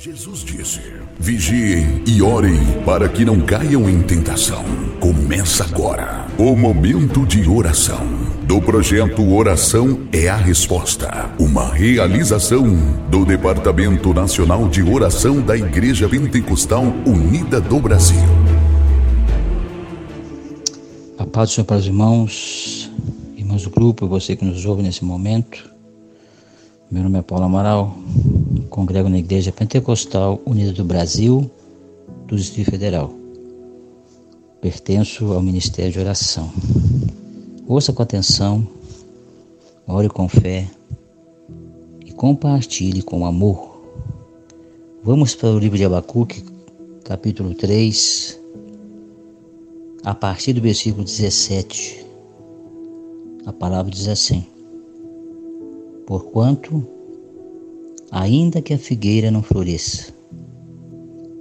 Jesus 0.00 0.44
disse: 0.44 0.80
Vigiem 1.18 2.04
e 2.06 2.22
orem 2.22 2.54
para 2.86 3.08
que 3.08 3.24
não 3.24 3.40
caiam 3.40 3.90
em 3.90 4.00
tentação. 4.00 4.64
Começa 5.00 5.64
agora 5.64 6.24
o 6.38 6.54
momento 6.54 7.26
de 7.26 7.48
oração 7.48 8.06
do 8.44 8.62
projeto 8.62 9.28
Oração 9.34 10.06
é 10.12 10.28
a 10.28 10.36
Resposta, 10.36 11.34
uma 11.36 11.74
realização 11.74 12.64
do 13.10 13.24
Departamento 13.24 14.14
Nacional 14.14 14.68
de 14.68 14.84
Oração 14.84 15.40
da 15.42 15.56
Igreja 15.56 16.08
Pentecostal 16.08 16.84
Unida 17.04 17.60
do 17.60 17.80
Brasil. 17.80 18.22
A 21.18 21.26
paz 21.26 21.50
do 21.50 21.54
Senhor 21.54 21.64
para 21.64 21.76
os 21.78 21.86
irmãos, 21.86 22.88
irmãos 23.36 23.64
do 23.64 23.70
grupo, 23.70 24.06
você 24.06 24.36
que 24.36 24.44
nos 24.44 24.64
ouve 24.64 24.80
nesse 24.80 25.04
momento. 25.04 25.76
Meu 26.90 27.02
nome 27.02 27.18
é 27.18 27.22
Paulo 27.22 27.44
Amaral, 27.44 27.94
congrego 28.70 29.10
na 29.10 29.18
Igreja 29.18 29.52
Pentecostal 29.52 30.40
Unida 30.46 30.72
do 30.72 30.82
Brasil, 30.82 31.50
do 32.26 32.34
Distrito 32.34 32.70
Federal. 32.70 33.12
Pertenço 34.62 35.30
ao 35.34 35.42
Ministério 35.42 35.92
de 35.92 35.98
Oração. 35.98 36.50
Ouça 37.66 37.92
com 37.92 38.02
atenção, 38.02 38.66
ore 39.86 40.08
com 40.08 40.26
fé 40.30 40.66
e 42.06 42.10
compartilhe 42.10 43.02
com 43.02 43.26
amor. 43.26 43.82
Vamos 45.04 45.34
para 45.34 45.50
o 45.50 45.58
livro 45.58 45.76
de 45.76 45.84
Abacuque, 45.84 46.42
capítulo 47.04 47.54
3, 47.54 48.40
a 50.04 50.14
partir 50.14 50.54
do 50.54 50.62
versículo 50.62 51.04
17. 51.04 52.06
A 53.44 53.52
palavra 53.52 53.92
diz 53.92 54.08
assim: 54.08 54.46
Porquanto, 56.08 56.88
ainda 58.10 58.62
que 58.62 58.72
a 58.72 58.78
figueira 58.78 59.30
não 59.30 59.42
floresça, 59.42 60.10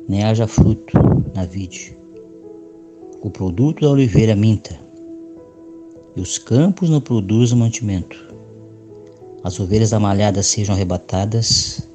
nem 0.10 0.26
haja 0.26 0.46
fruto 0.46 0.92
na 1.34 1.46
vide, 1.46 1.98
o 3.22 3.30
produto 3.30 3.80
da 3.80 3.90
oliveira 3.90 4.36
minta, 4.36 4.78
e 6.18 6.20
os 6.20 6.38
campos 6.38 6.90
não 6.90 7.00
produzam 7.00 7.58
mantimento, 7.58 8.18
as 9.42 9.58
ovelhas 9.58 9.92
da 9.92 10.02
malhada 10.02 10.44
sejam 10.44 10.76
arrebatadas, 10.76 11.88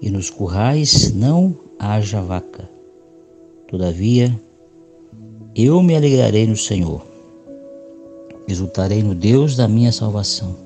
e 0.00 0.08
nos 0.08 0.30
currais 0.30 1.12
não 1.12 1.56
haja 1.76 2.22
vaca. 2.22 2.70
Todavia, 3.66 4.32
eu 5.56 5.82
me 5.82 5.96
alegrarei 5.96 6.46
no 6.46 6.56
Senhor, 6.56 7.04
exultarei 8.46 9.02
no 9.02 9.12
Deus 9.12 9.56
da 9.56 9.66
minha 9.66 9.90
salvação 9.90 10.65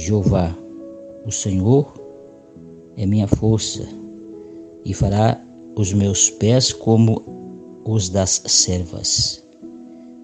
Jeová, 0.00 0.56
o 1.26 1.30
Senhor, 1.30 1.92
é 2.96 3.04
minha 3.04 3.28
força 3.28 3.86
e 4.82 4.94
fará 4.94 5.38
os 5.76 5.92
meus 5.92 6.30
pés 6.30 6.72
como 6.72 7.22
os 7.84 8.08
das 8.08 8.42
servas 8.46 9.44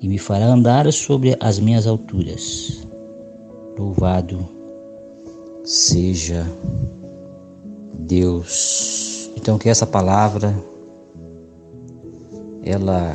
e 0.01 0.09
me 0.09 0.17
fará 0.17 0.47
andar 0.47 0.91
sobre 0.91 1.37
as 1.41 1.59
minhas 1.59 1.87
alturas. 1.87 2.89
Louvado 3.79 4.49
seja 5.63 6.47
Deus. 7.99 9.31
Então 9.37 9.59
que 9.59 9.69
essa 9.69 9.87
palavra 9.87 10.57
ela 12.63 13.15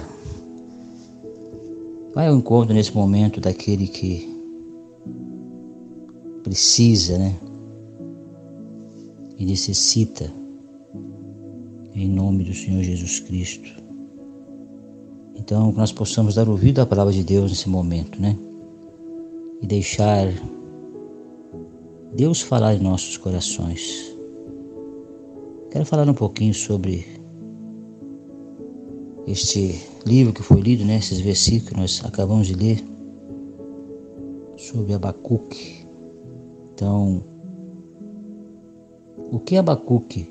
vai 2.14 2.28
ao 2.28 2.36
encontro 2.36 2.76
nesse 2.76 2.94
momento 2.94 3.42
daquele 3.42 3.88
que 3.88 4.31
precisa, 6.52 7.18
né? 7.18 7.34
E 9.38 9.46
necessita, 9.46 10.30
em 11.96 12.10
nome 12.10 12.44
do 12.44 12.54
Senhor 12.54 12.84
Jesus 12.84 13.22
Cristo. 13.22 13.82
Então, 15.38 15.72
que 15.72 15.78
nós 15.78 15.94
possamos 15.94 16.36
dar 16.36 16.50
ouvido 16.50 16.82
à 16.82 16.86
palavra 16.86 17.14
de 17.14 17.24
Deus 17.24 17.52
nesse 17.52 17.70
momento, 17.70 18.22
né? 18.22 18.38
E 19.62 19.66
deixar 19.66 20.28
Deus 22.14 22.42
falar 22.42 22.76
em 22.76 22.80
nossos 22.80 23.16
corações. 23.16 24.14
Quero 25.72 25.86
falar 25.86 26.08
um 26.10 26.14
pouquinho 26.14 26.54
sobre 26.54 27.08
este 29.26 29.82
livro 30.06 30.34
que 30.34 30.44
foi 30.44 30.60
lido, 30.60 30.84
né? 30.84 30.98
Esses 30.98 31.22
versículos 31.22 31.70
que 31.70 31.78
nós 31.78 32.02
acabamos 32.04 32.48
de 32.48 32.56
ler 32.56 32.84
sobre 34.58 34.94
Abacuque. 34.94 35.81
Então, 36.82 37.24
o 39.32 39.38
que 39.38 39.56
Abacuque 39.56 40.28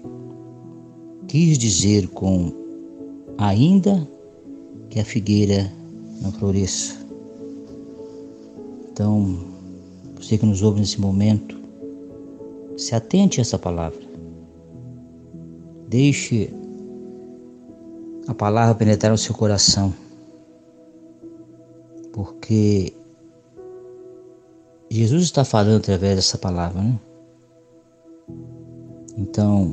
quis 1.28 1.56
dizer 1.56 2.08
com 2.08 2.52
ainda 3.38 4.04
que 4.88 4.98
a 4.98 5.04
figueira 5.04 5.72
não 6.20 6.32
floresça? 6.32 7.06
Então, 8.90 9.44
você 10.16 10.36
que 10.36 10.44
nos 10.44 10.60
ouve 10.60 10.80
nesse 10.80 11.00
momento, 11.00 11.56
se 12.76 12.96
atente 12.96 13.40
a 13.40 13.42
essa 13.42 13.56
palavra. 13.56 14.02
Deixe 15.86 16.52
a 18.26 18.34
palavra 18.34 18.74
penetrar 18.74 19.12
no 19.12 19.18
seu 19.18 19.36
coração. 19.36 19.94
Porque 22.12 22.92
Jesus 24.90 25.22
está 25.22 25.44
falando 25.44 25.76
através 25.76 26.16
dessa 26.16 26.36
palavra, 26.36 26.82
né? 26.82 26.98
Então, 29.16 29.72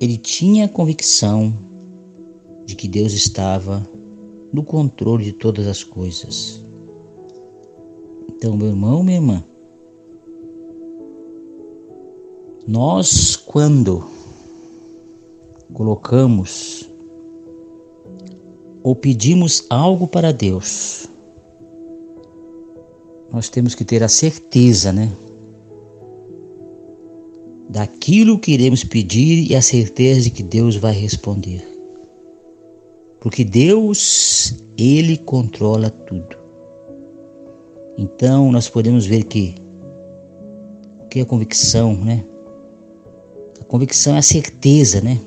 ele 0.00 0.16
tinha 0.16 0.68
convicção 0.68 1.52
de 2.64 2.76
que 2.76 2.86
Deus 2.86 3.12
estava 3.12 3.84
no 4.52 4.62
controle 4.62 5.24
de 5.24 5.32
todas 5.32 5.66
as 5.66 5.82
coisas. 5.82 6.64
Então, 8.28 8.56
meu 8.56 8.68
irmão, 8.68 9.02
minha 9.02 9.18
irmã, 9.18 9.44
nós 12.68 13.34
quando 13.34 14.04
colocamos 15.74 16.88
ou 18.82 18.94
pedimos 18.94 19.66
algo 19.68 20.06
para 20.06 20.32
Deus, 20.32 21.09
nós 23.32 23.48
temos 23.48 23.74
que 23.74 23.84
ter 23.84 24.02
a 24.02 24.08
certeza, 24.08 24.92
né? 24.92 25.10
Daquilo 27.68 28.38
que 28.38 28.52
iremos 28.52 28.82
pedir 28.82 29.48
e 29.50 29.54
a 29.54 29.62
certeza 29.62 30.22
de 30.22 30.30
que 30.30 30.42
Deus 30.42 30.76
vai 30.76 30.92
responder. 30.92 31.64
Porque 33.20 33.44
Deus, 33.44 34.54
Ele 34.76 35.16
controla 35.16 35.90
tudo. 35.90 36.36
Então 37.96 38.50
nós 38.50 38.68
podemos 38.68 39.06
ver 39.06 39.24
que 39.24 39.54
o 41.04 41.06
que 41.06 41.20
é 41.20 41.24
convicção, 41.24 41.94
né? 41.94 42.24
A 43.60 43.64
convicção 43.64 44.16
é 44.16 44.18
a 44.18 44.22
certeza, 44.22 45.00
né? 45.00 45.20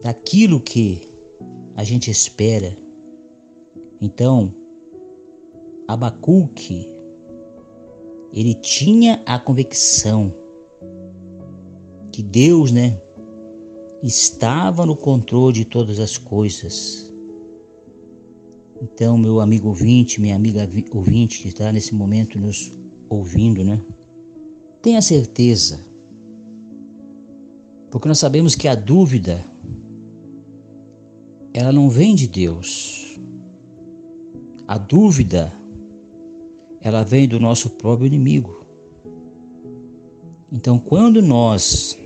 Daquilo 0.00 0.60
que 0.60 1.08
a 1.74 1.82
gente 1.82 2.10
espera. 2.10 2.76
Então, 4.00 4.54
Abacuque, 5.88 6.96
ele 8.32 8.54
tinha 8.54 9.22
a 9.24 9.38
convicção 9.38 10.32
que 12.10 12.22
Deus, 12.22 12.72
né, 12.72 13.00
estava 14.02 14.84
no 14.84 14.96
controle 14.96 15.54
de 15.54 15.64
todas 15.64 16.00
as 16.00 16.18
coisas. 16.18 17.12
Então, 18.82 19.16
meu 19.16 19.40
amigo 19.40 19.68
ouvinte, 19.68 20.20
minha 20.20 20.36
amiga 20.36 20.68
ouvinte 20.90 21.42
que 21.42 21.48
está 21.48 21.72
nesse 21.72 21.94
momento 21.94 22.40
nos 22.40 22.72
ouvindo, 23.08 23.62
né, 23.62 23.80
tenha 24.82 25.00
certeza, 25.00 25.80
porque 27.90 28.08
nós 28.08 28.18
sabemos 28.18 28.54
que 28.54 28.68
a 28.68 28.74
dúvida 28.74 29.42
ela 31.54 31.72
não 31.72 31.88
vem 31.88 32.14
de 32.14 32.26
Deus. 32.26 33.18
A 34.68 34.76
dúvida 34.76 35.50
ela 36.86 37.02
vem 37.02 37.26
do 37.26 37.40
nosso 37.40 37.70
próprio 37.70 38.06
inimigo. 38.06 38.64
Então, 40.52 40.78
quando 40.78 41.20
nós 41.20 41.98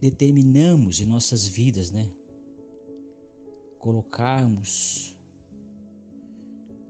determinamos 0.00 1.00
em 1.00 1.06
nossas 1.06 1.46
vidas, 1.46 1.92
né, 1.92 2.10
colocarmos 3.78 5.16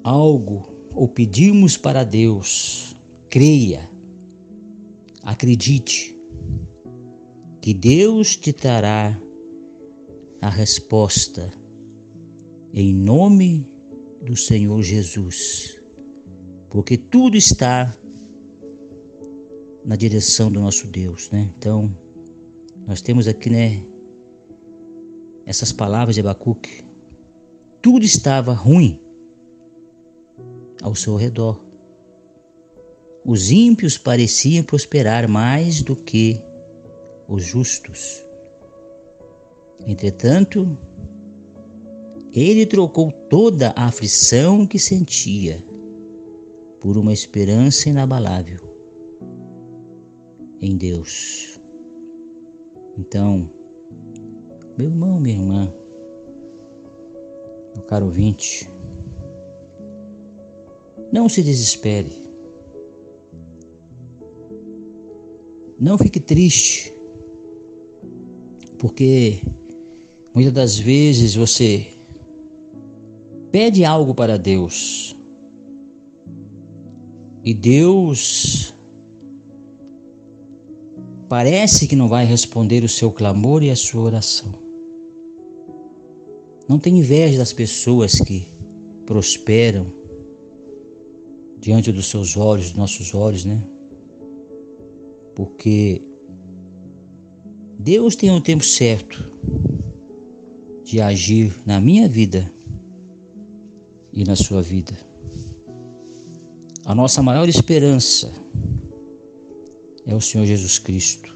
algo 0.03 0.67
ou 0.95 1.07
pedirmos 1.07 1.77
para 1.77 2.03
Deus, 2.03 2.97
creia, 3.29 3.87
acredite 5.23 6.17
que 7.61 7.75
Deus 7.75 8.37
te 8.37 8.55
dará 8.55 9.21
a 10.41 10.49
resposta 10.49 11.51
em 12.73 12.95
nome 12.95 13.74
do 14.25 14.37
Senhor 14.37 14.83
Jesus, 14.83 15.81
porque 16.71 16.97
tudo 16.97 17.37
está 17.37 17.95
na 19.85 19.97
direção 19.97 20.51
do 20.51 20.61
nosso 20.61 20.87
Deus, 20.87 21.31
né? 21.31 21.53
Então, 21.57 21.95
nós 22.87 23.03
temos 23.03 23.29
aqui, 23.29 23.51
né, 23.51 23.83
essas 25.45 25.73
palavras 25.73 26.15
de 26.15 26.23
Abacuque. 26.23 26.83
Tudo 27.83 28.05
estava 28.05 28.55
ruim 28.55 28.99
ao 30.83 30.95
seu 30.95 31.17
redor. 31.17 31.63
Os 33.25 33.51
ímpios 33.51 33.99
pareciam 33.99 34.65
prosperar 34.65 35.29
mais 35.29 35.83
do 35.83 35.95
que 35.95 36.41
os 37.29 37.45
justos. 37.45 38.23
Entretanto, 39.87 40.79
ele 42.35 42.67
trocou 42.67 43.13
toda 43.13 43.73
a 43.77 43.87
aflição 43.87 44.67
que 44.67 44.79
sentia 44.79 45.63
por 46.81 46.99
uma 46.99 47.13
esperança 47.13 47.89
inabalável 47.89 48.61
em 50.61 50.77
Deus. 50.77 51.61
Então, 52.99 53.49
meu 54.77 54.89
irmão, 54.89 55.21
minha 55.21 55.37
irmã, 55.37 55.73
meu 57.75 57.85
caro 57.85 58.07
ouvinte, 58.07 58.69
não 61.13 61.29
se 61.29 61.41
desespere. 61.43 62.25
Não 65.79 65.97
fique 65.97 66.19
triste, 66.19 66.93
porque 68.79 69.41
muitas 70.35 70.53
das 70.53 70.79
vezes 70.79 71.35
você 71.35 71.94
pede 73.55 73.85
algo 73.85 74.17
para 74.17 74.37
Deus 74.37 75.15
e 77.45 77.55
Deus 77.55 78.75
parece 81.29 81.87
que 81.87 81.95
não 81.95 82.09
vai 82.09 82.25
responder 82.25 82.83
o 82.83 82.89
seu 82.89 83.13
clamor 83.13 83.63
e 83.63 83.71
a 83.71 83.77
sua 83.77 84.03
oração. 84.03 84.53
Não 86.69 86.81
tem 86.81 86.99
inveja 86.99 87.39
das 87.39 87.53
pessoas 87.53 88.21
que 88.21 88.45
prosperam 89.07 89.87
diante 91.61 91.93
dos 91.93 92.07
seus 92.07 92.37
olhos, 92.37 92.71
dos 92.71 92.75
nossos 92.75 93.15
olhos, 93.15 93.45
né? 93.45 93.63
porque 95.33 96.03
Deus 97.79 98.17
tem 98.17 98.33
um 98.33 98.41
tempo 98.41 98.65
certo 98.65 99.31
de 100.83 101.01
agir 101.01 101.55
na 101.65 101.81
minha 101.81 102.09
vida 102.09 102.53
e 104.15 104.25
na 104.25 104.35
sua 104.35 104.63
vida. 104.63 104.97
A 106.87 106.95
nossa 106.95 107.23
maior 107.23 107.47
esperança 107.49 108.33
é 110.07 110.15
o 110.15 110.21
Senhor 110.21 110.47
Jesus 110.47 110.79
Cristo. 110.79 111.35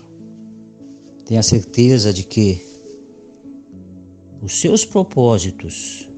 Tenha 1.27 1.43
certeza 1.43 2.11
de 2.13 2.23
que 2.23 2.59
os 4.41 4.59
seus 4.59 4.87
propósitos, 4.87 6.09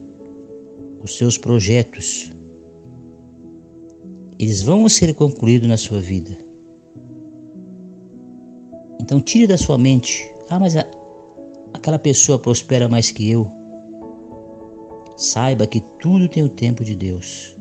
os 1.02 1.16
seus 1.16 1.36
projetos, 1.36 2.30
eles 4.38 4.62
vão 4.62 4.88
ser 4.88 5.12
concluídos 5.14 5.68
na 5.68 5.76
sua 5.76 6.00
vida 6.00 6.50
então 9.10 9.20
tire 9.20 9.44
da 9.44 9.58
sua 9.58 9.76
mente: 9.76 10.30
ah, 10.48 10.60
mas 10.60 10.76
a, 10.76 10.86
aquela 11.74 11.98
pessoa 11.98 12.38
prospera 12.38 12.88
mais 12.88 13.10
que 13.10 13.28
eu. 13.28 13.50
Saiba 15.20 15.67
que 15.67 15.81
tudo 16.00 16.26
tem 16.26 16.43
o 16.43 16.49
tempo 16.49 16.82
de 16.82 16.96
Deus. 16.96 17.55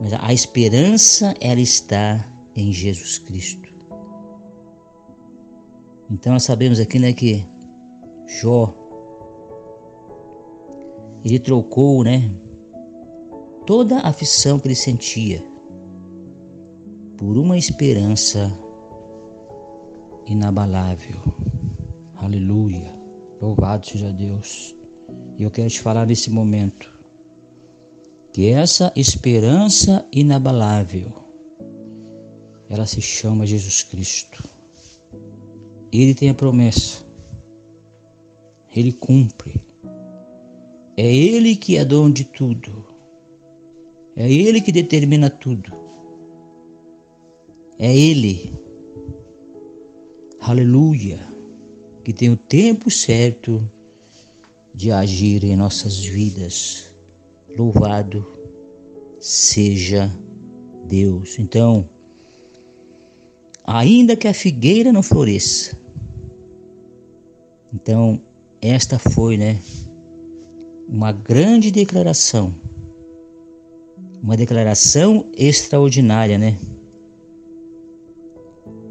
Mas 0.00 0.14
a 0.14 0.32
esperança 0.32 1.34
ela 1.42 1.60
está 1.60 2.24
em 2.56 2.72
Jesus 2.72 3.18
Cristo. 3.18 3.70
Então 6.08 6.32
nós 6.32 6.44
sabemos 6.44 6.80
aqui 6.80 6.98
né, 6.98 7.12
que 7.12 7.44
Jó 8.40 8.72
ele 11.22 11.38
trocou, 11.38 12.02
né, 12.02 12.30
toda 13.66 13.98
a 13.98 14.08
aflição 14.08 14.58
que 14.58 14.68
ele 14.68 14.74
sentia 14.74 15.44
por 17.18 17.36
uma 17.36 17.58
esperança 17.58 18.50
inabalável. 20.24 21.18
Aleluia. 22.16 22.90
Louvado 23.38 23.86
seja 23.86 24.10
Deus. 24.14 24.77
E 25.38 25.44
eu 25.44 25.50
quero 25.50 25.70
te 25.70 25.80
falar 25.80 26.04
nesse 26.04 26.30
momento 26.30 26.90
que 28.32 28.48
essa 28.48 28.92
esperança 28.96 30.04
inabalável 30.12 31.12
ela 32.68 32.84
se 32.84 33.00
chama 33.00 33.46
Jesus 33.46 33.82
Cristo. 33.82 34.44
Ele 35.90 36.14
tem 36.14 36.28
a 36.28 36.34
promessa. 36.34 37.02
Ele 38.74 38.92
cumpre. 38.92 39.62
É 40.96 41.06
Ele 41.14 41.56
que 41.56 41.76
é 41.76 41.84
dono 41.84 42.12
de 42.12 42.24
tudo. 42.24 42.84
É 44.14 44.30
Ele 44.30 44.60
que 44.60 44.70
determina 44.70 45.30
tudo. 45.30 45.72
É 47.78 47.96
Ele 47.96 48.52
aleluia, 50.40 51.20
que 52.04 52.12
tem 52.12 52.30
o 52.30 52.36
tempo 52.36 52.90
certo 52.90 53.68
de 54.78 54.92
agir 54.92 55.42
em 55.42 55.56
nossas 55.56 55.98
vidas. 55.98 56.94
Louvado 57.58 58.24
seja 59.18 60.08
Deus. 60.86 61.36
Então, 61.36 61.88
ainda 63.64 64.14
que 64.14 64.28
a 64.28 64.32
figueira 64.32 64.92
não 64.92 65.02
floresça, 65.02 65.76
então 67.74 68.22
esta 68.62 69.00
foi, 69.00 69.36
né, 69.36 69.58
uma 70.88 71.10
grande 71.10 71.72
declaração, 71.72 72.54
uma 74.22 74.36
declaração 74.36 75.26
extraordinária, 75.36 76.38
né, 76.38 76.56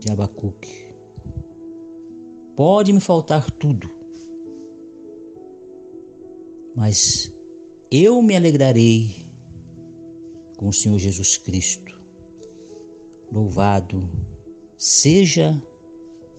de 0.02 0.12
Abacuque. 0.12 0.94
Pode 2.58 2.92
me 2.92 3.00
faltar 3.00 3.50
tudo, 3.52 3.97
mas 6.78 7.34
eu 7.90 8.22
me 8.22 8.36
alegrarei 8.36 9.26
com 10.58 10.68
o 10.68 10.74
Senhor 10.74 11.00
Jesus 11.00 11.36
Cristo. 11.36 12.00
Louvado 13.32 14.08
seja 14.78 15.60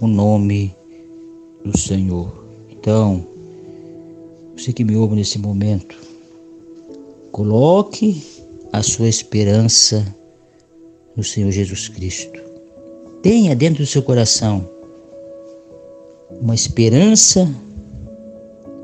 o 0.00 0.07
nome 0.07 0.73
do 1.64 1.76
Senhor. 1.76 2.33
Então, 2.71 3.26
você 4.57 4.73
que 4.73 4.85
me 4.85 4.95
ouve 4.95 5.16
nesse 5.16 5.40
momento, 5.40 5.97
coloque 7.33 8.23
a 8.73 8.80
sua 8.80 9.09
esperança 9.09 10.07
no 11.16 11.25
Senhor 11.25 11.50
Jesus 11.50 11.88
Cristo. 11.88 12.40
Tenha 13.23 13.57
dentro 13.57 13.83
do 13.83 13.88
seu 13.88 14.04
coração 14.04 14.64
uma 16.40 16.54
esperança 16.54 17.52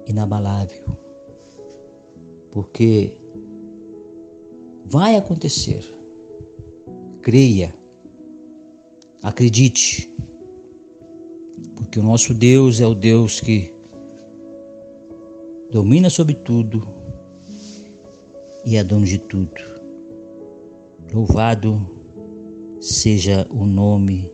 inabalável, 0.04 1.03
porque 2.54 3.18
vai 4.86 5.16
acontecer. 5.16 5.84
Creia, 7.20 7.74
acredite, 9.20 10.14
porque 11.74 11.98
o 11.98 12.02
nosso 12.02 12.32
Deus 12.32 12.80
é 12.80 12.86
o 12.86 12.94
Deus 12.94 13.40
que 13.40 13.74
domina 15.72 16.08
sobre 16.08 16.34
tudo 16.34 16.86
e 18.64 18.76
é 18.76 18.84
dono 18.84 19.04
de 19.04 19.18
tudo. 19.18 19.60
Louvado 21.12 21.90
seja 22.78 23.48
o 23.50 23.66
nome 23.66 24.30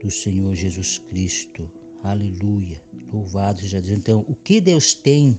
do 0.00 0.10
Senhor 0.12 0.54
Jesus 0.54 0.98
Cristo. 0.98 1.68
Aleluia. 2.04 2.80
Louvado 3.10 3.60
seja 3.60 3.80
Deus. 3.80 3.98
Então, 3.98 4.24
o 4.28 4.36
que 4.36 4.60
Deus 4.60 4.94
tem 4.94 5.36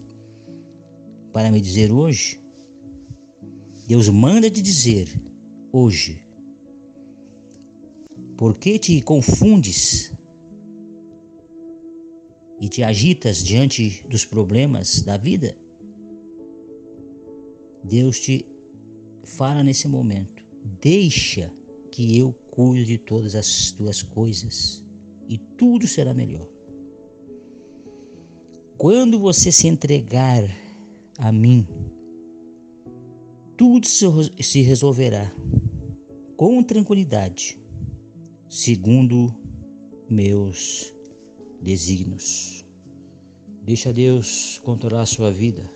para 1.34 1.52
me 1.52 1.60
dizer 1.60 1.92
hoje? 1.92 2.40
Deus 3.88 4.08
manda 4.08 4.50
te 4.50 4.62
dizer 4.62 5.10
hoje. 5.72 6.26
Por 8.38 8.58
que 8.58 8.80
te 8.80 9.02
confundes 9.02 10.14
e 12.62 12.70
te 12.70 12.84
agitas 12.84 13.44
diante 13.44 14.06
dos 14.08 14.24
problemas 14.24 15.02
da 15.02 15.18
vida? 15.18 15.58
Deus 17.84 18.20
te 18.20 18.46
fala 19.24 19.64
nesse 19.64 19.88
momento: 19.88 20.46
deixa 20.80 21.52
que 21.92 22.18
eu 22.18 22.32
cuide 22.32 22.86
de 22.86 22.98
todas 23.00 23.36
as 23.36 23.72
tuas 23.72 24.02
coisas 24.02 24.86
e 25.28 25.38
tudo 25.38 25.88
será 25.88 26.14
melhor. 26.14 26.50
Quando 28.78 29.20
você 29.20 29.52
se 29.52 29.68
entregar 29.68 30.63
a 31.18 31.32
mim, 31.32 31.68
tudo 33.58 33.86
se 33.88 34.62
resolverá 34.62 35.32
com 36.36 36.64
tranquilidade 36.64 37.60
segundo 38.50 39.34
meus 40.10 40.94
desígnios. 41.62 42.64
Deixa 43.64 43.94
Deus 43.94 44.60
controlar 44.64 45.04
a 45.04 45.08
sua 45.08 45.32
vida. 45.32 45.70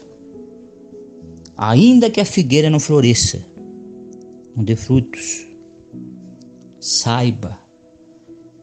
Ainda 1.56 2.10
que 2.10 2.20
a 2.20 2.25
figueira 2.25 2.70
não 2.70 2.79
floresça, 2.79 3.41
não 4.56 4.63
dê 4.63 4.75
frutos, 4.75 5.48
saiba 6.79 7.58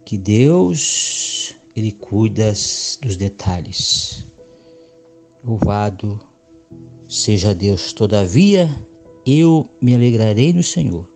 que 0.04 0.18
Deus 0.18 1.56
ele 1.74 1.92
cuida 1.92 2.52
dos 3.02 3.16
detalhes. 3.16 4.24
Louvado 5.42 6.20
seja 7.14 7.54
Deus. 7.54 7.92
Todavia, 7.92 8.68
eu 9.24 9.66
me 9.80 9.94
alegrarei 9.94 10.52
no 10.52 10.62
Senhor. 10.62 11.08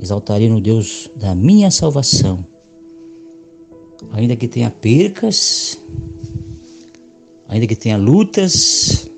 Exaltarei 0.00 0.48
no 0.48 0.60
Deus 0.60 1.10
da 1.14 1.34
minha 1.34 1.70
salvação. 1.70 2.44
Ainda 4.10 4.34
que 4.34 4.48
tenha 4.48 4.70
percas, 4.70 5.78
ainda 7.48 7.66
que 7.66 7.76
tenha 7.76 7.96
lutas, 7.96 9.08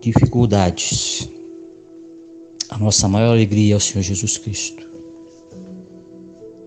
dificuldades, 0.00 1.28
a 2.68 2.78
nossa 2.78 3.08
maior 3.08 3.32
alegria 3.32 3.74
é 3.74 3.76
o 3.76 3.80
Senhor 3.80 4.02
Jesus 4.02 4.38
Cristo. 4.38 4.86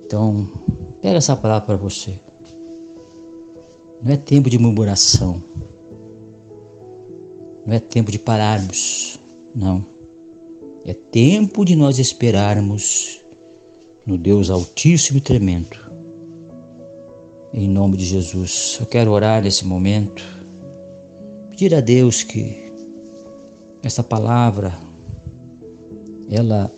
Então, 0.06 0.50
pega 1.01 1.18
essa 1.18 1.36
palavra 1.36 1.65
para 1.65 1.75
você. 1.77 2.13
Não 4.03 4.12
é 4.12 4.18
tempo 4.18 4.50
de 4.50 4.58
murmuração. 4.58 5.41
Não 7.65 7.75
é 7.75 7.80
tempo 7.80 8.12
de 8.12 8.18
pararmos. 8.18 9.20
Não. 9.56 9.86
É 10.84 10.94
tempo 10.94 11.63
de 11.63 11.75
nós 11.75 12.00
esperarmos 12.00 13.20
no 14.06 14.18
Deus 14.18 14.50
Altíssimo 14.50 15.20
e 15.20 15.22
Tremendo. 15.22 15.77
Em 17.53 17.70
nome 17.70 17.98
de 17.98 18.06
Jesus. 18.06 18.77
Eu 18.80 18.88
quero 18.88 19.12
orar 19.12 19.44
nesse 19.44 19.65
momento. 19.65 20.24
Pedir 21.50 21.75
a 21.75 21.82
Deus 21.82 22.24
que 22.24 22.72
essa 23.84 24.03
palavra 24.03 24.74
ela 26.30 26.72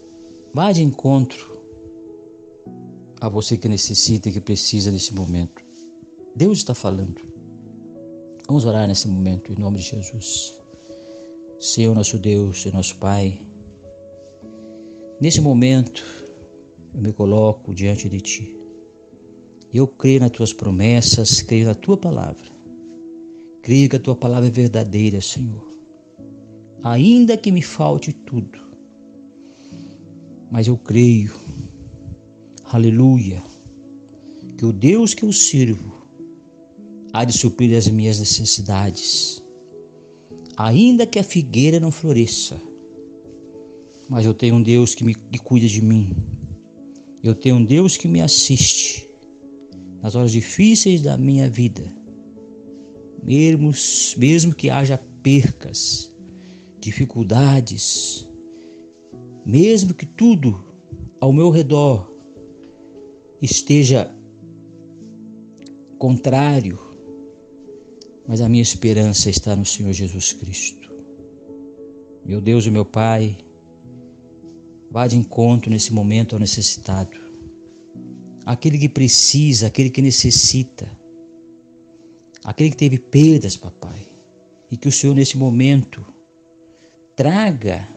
vá 0.54 0.72
de 0.72 0.84
encontro 0.84 1.54
a 3.22 3.30
você 3.30 3.58
que 3.58 3.70
necessita 3.70 4.28
e 4.28 4.34
que 4.34 4.42
precisa 4.42 4.92
nesse 4.92 5.14
momento. 5.14 5.64
Deus 6.36 6.58
está 6.58 6.74
falando. 6.74 7.22
Vamos 8.48 8.66
orar 8.66 8.88
nesse 8.88 9.08
momento 9.08 9.54
em 9.54 9.56
nome 9.56 9.78
de 9.78 9.84
Jesus. 9.84 10.63
Senhor 11.64 11.96
nosso 11.96 12.18
Deus, 12.18 12.62
Senhor 12.62 12.76
nosso 12.76 12.98
Pai, 12.98 13.40
nesse 15.22 15.40
momento 15.40 16.04
eu 16.94 17.02
me 17.02 17.14
coloco 17.14 17.74
diante 17.74 18.10
de 18.10 18.20
Ti. 18.20 18.60
Eu 19.74 19.88
creio 19.88 20.20
nas 20.20 20.32
Tuas 20.32 20.52
promessas, 20.52 21.42
creio 21.42 21.68
na 21.68 21.74
Tua 21.74 21.96
palavra. 21.96 22.52
Creio 23.62 23.90
que 23.90 23.96
a 23.96 24.00
Tua 24.00 24.14
palavra 24.14 24.50
é 24.50 24.52
verdadeira, 24.52 25.22
Senhor. 25.22 25.66
Ainda 26.84 27.38
que 27.38 27.50
me 27.50 27.62
falte 27.62 28.12
tudo, 28.12 28.60
mas 30.52 30.68
eu 30.68 30.76
creio, 30.76 31.34
aleluia, 32.66 33.42
que 34.58 34.66
o 34.66 34.74
Deus 34.74 35.14
que 35.14 35.24
eu 35.24 35.32
sirvo 35.32 35.94
há 37.14 37.24
de 37.24 37.32
suprir 37.32 37.74
as 37.78 37.88
minhas 37.88 38.20
necessidades 38.20 39.43
ainda 40.58 41.06
que 41.06 41.20
a 41.20 41.24
figueira 41.24 41.80
não 41.80 41.92
floresça. 41.92 42.58
Mas 44.10 44.26
eu 44.26 44.34
tenho 44.34 44.56
um 44.56 44.62
Deus 44.62 44.94
que 44.94 45.04
me 45.04 45.16
que 45.16 45.40
cuida 45.40 45.68
de 45.68 45.82
mim. 45.82 46.16
Eu 47.22 47.34
tenho 47.34 47.56
um 47.56 47.66
Deus 47.66 47.98
que 47.98 48.08
me 48.08 48.22
assiste 48.22 49.08
nas 50.02 50.16
horas 50.16 50.32
difíceis 50.32 51.02
da 51.02 51.18
minha 51.18 51.50
vida. 51.50 51.84
Mesmo, 53.24 53.72
mesmo 54.18 54.54
que 54.54 54.70
haja 54.70 55.00
percas, 55.22 56.12
dificuldades, 56.80 58.28
mesmo 59.46 59.94
que 59.94 60.06
tudo 60.06 60.66
ao 61.22 61.32
meu 61.32 61.50
redor 61.50 62.12
esteja 63.42 64.14
contrário, 65.98 66.78
mas 68.28 68.42
a 68.42 68.50
minha 68.50 68.62
esperança 68.62 69.30
está 69.30 69.56
no 69.56 69.66
Senhor 69.66 69.92
Jesus 69.94 70.34
Cristo. 70.34 70.92
Meu 72.26 72.40
Deus 72.40 72.66
e 72.66 72.72
meu 72.72 72.86
Pai, 72.86 73.38
vá 74.90 75.08
de 75.08 75.18
encontro 75.18 75.70
nesse 75.70 75.92
momento 75.92 76.36
ao 76.36 76.40
necessitado, 76.40 77.18
aquele 78.46 78.78
que 78.78 78.88
precisa, 78.88 79.68
aquele 79.68 79.90
que 79.90 80.02
necessita, 80.02 80.90
aquele 82.44 82.70
que 82.70 82.78
teve 82.78 82.98
perdas, 82.98 83.58
papai, 83.58 84.08
e 84.72 84.78
que 84.78 84.88
o 84.88 84.92
Senhor 84.92 85.16
nesse 85.16 85.38
momento 85.38 86.06
traga 87.16 87.88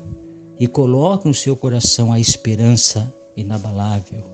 e 0.58 0.66
coloque 0.66 1.28
no 1.28 1.34
seu 1.34 1.56
coração 1.56 2.12
a 2.12 2.18
esperança 2.18 3.12
inabalável. 3.36 4.24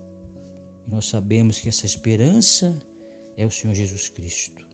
E 0.85 0.91
nós 0.91 1.07
sabemos 1.07 1.59
que 1.59 1.69
essa 1.69 1.85
esperança 1.85 2.77
é 3.37 3.45
o 3.45 3.51
Senhor 3.51 3.73
Jesus 3.73 4.09
Cristo. 4.09 4.67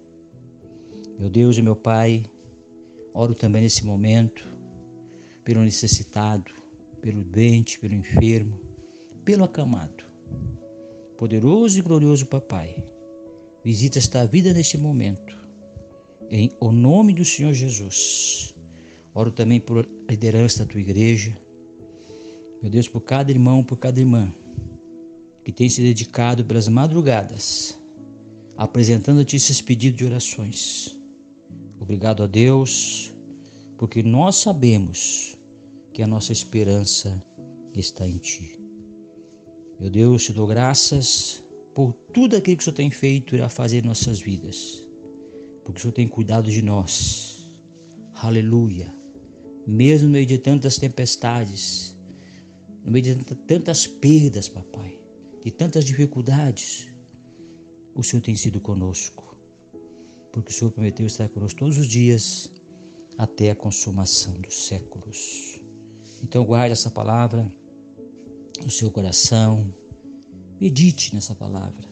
Meu 1.19 1.29
Deus 1.29 1.57
e 1.57 1.61
meu 1.61 1.75
Pai, 1.75 2.23
oro 3.13 3.35
também 3.35 3.63
nesse 3.63 3.85
momento 3.85 4.47
pelo 5.43 5.59
necessitado, 5.65 6.49
pelo 7.01 7.25
doente, 7.25 7.77
pelo 7.77 7.93
enfermo, 7.93 8.57
pelo 9.25 9.43
acamado. 9.43 10.05
Poderoso 11.17 11.77
e 11.77 11.81
glorioso 11.81 12.25
Papai, 12.25 12.85
visita 13.65 13.99
esta 13.99 14.25
vida 14.25 14.53
neste 14.53 14.77
momento. 14.77 15.35
Em 16.29 16.53
o 16.57 16.71
nome 16.71 17.11
do 17.11 17.25
Senhor 17.25 17.53
Jesus. 17.53 18.55
Oro 19.13 19.29
também 19.29 19.59
por 19.59 19.85
liderança 20.09 20.59
da 20.59 20.71
tua 20.71 20.79
igreja. 20.79 21.38
Meu 22.61 22.71
Deus, 22.71 22.88
por 22.88 23.01
cada 23.01 23.29
irmão, 23.29 23.61
por 23.61 23.75
cada 23.75 23.99
irmã 23.99 24.31
que 25.43 25.51
tem 25.51 25.67
se 25.67 25.81
dedicado 25.81 26.45
pelas 26.45 26.69
madrugadas, 26.69 27.77
apresentando-te 28.55 29.35
esses 29.35 29.61
pedidos 29.61 29.97
de 29.97 30.05
orações. 30.05 30.99
Obrigado 31.89 32.22
a 32.22 32.27
Deus, 32.27 33.12
porque 33.75 34.03
nós 34.03 34.36
sabemos 34.36 35.36
que 35.91 36.03
a 36.03 36.08
nossa 36.08 36.31
esperança 36.31 37.19
está 37.75 38.08
em 38.08 38.17
Ti. 38.17 38.60
Meu 39.79 39.89
Deus, 39.89 40.24
te 40.24 40.31
dou 40.31 40.46
graças 40.46 41.43
por 41.74 41.93
tudo 42.13 42.36
aquilo 42.36 42.58
que 42.58 42.62
o 42.62 42.65
Senhor 42.65 42.75
tem 42.75 42.91
feito 42.91 43.34
e 43.34 43.39
irá 43.39 43.50
fazer 43.50 43.84
em 43.84 43.88
nossas 43.88 44.22
vidas, 44.22 44.88
porque 45.63 45.79
o 45.79 45.81
Senhor 45.81 45.93
tem 45.93 46.08
cuidado 46.08 46.51
de 46.51 46.62
nós. 46.62 47.60
Aleluia. 48.13 48.93
Mesmo 49.65 50.10
no 50.10 50.13
meio 50.13 50.27
de 50.27 50.38
tantas 50.38 50.77
tempestades, 50.77 51.98
no 52.86 52.91
meio 52.91 53.03
de 53.03 53.15
tantas 53.48 53.88
perdas, 53.88 54.48
papai, 54.48 55.00
de 55.43 55.50
tantas 55.50 55.86
dificuldades, 55.86 56.88
o 57.96 58.03
Senhor 58.03 58.22
tem 58.22 58.36
sido 58.36 58.62
conosco 58.62 59.38
porque 60.31 60.51
o 60.51 60.53
Senhor 60.53 60.71
prometeu 60.71 61.05
estar 61.05 61.29
conosco 61.29 61.59
todos 61.59 61.77
os 61.77 61.88
dias 61.88 62.51
até 63.17 63.51
a 63.51 63.55
consumação 63.55 64.33
dos 64.33 64.65
séculos. 64.65 65.59
Então 66.24 66.45
guarde 66.45 66.74
essa 66.74 66.91
palavra 66.91 67.51
no 68.63 68.69
seu 68.69 68.91
coração, 68.91 69.67
medite 70.59 71.13
nessa 71.13 71.33
palavra 71.33 71.88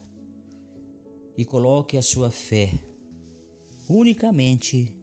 e 1.36 1.46
coloque 1.46 1.98
a 1.98 2.01
sua 2.01 2.32
fé 2.32 2.74
unicamente 3.88 4.98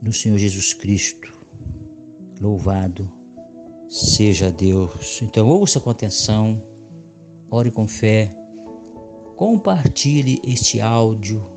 no 0.00 0.12
Senhor 0.12 0.38
Jesus 0.38 0.72
Cristo. 0.72 1.32
Louvado 2.40 3.10
seja 3.88 4.50
Deus. 4.50 5.20
Então 5.22 5.48
ouça 5.48 5.80
com 5.80 5.90
atenção, 5.90 6.62
ore 7.50 7.70
com 7.70 7.86
fé, 7.88 8.36
compartilhe 9.36 10.40
este 10.44 10.80
áudio 10.80 11.55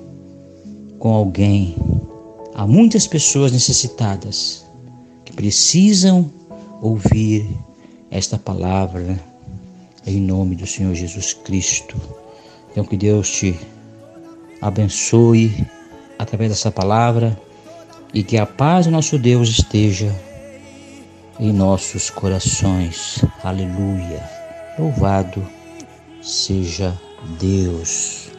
com 0.99 1.13
alguém. 1.13 1.75
Há 2.53 2.67
muitas 2.67 3.07
pessoas 3.07 3.51
necessitadas 3.51 4.65
que 5.23 5.33
precisam 5.33 6.29
ouvir 6.81 7.49
esta 8.11 8.37
palavra 8.37 9.19
em 10.05 10.19
nome 10.19 10.55
do 10.55 10.67
Senhor 10.67 10.93
Jesus 10.93 11.33
Cristo. 11.33 11.95
Então 12.71 12.83
que 12.83 12.97
Deus 12.97 13.29
te 13.29 13.57
abençoe 14.61 15.65
através 16.17 16.51
dessa 16.51 16.69
palavra 16.69 17.39
e 18.13 18.23
que 18.23 18.37
a 18.37 18.45
paz 18.45 18.85
do 18.85 18.91
nosso 18.91 19.17
Deus 19.17 19.49
esteja 19.49 20.13
em 21.39 21.53
nossos 21.53 22.09
corações. 22.09 23.23
Aleluia. 23.43 24.21
Louvado 24.77 25.47
seja 26.21 26.99
Deus. 27.39 28.38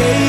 escape 0.00 0.27